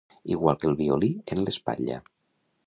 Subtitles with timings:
[0.35, 2.01] Igual que el Violí, en l'espatlla.